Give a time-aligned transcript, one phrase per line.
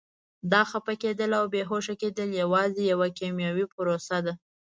[0.51, 4.33] دا خفه کېدل او بې هوښه کېدل یوازې یوه کیمیاوي پروسه ده.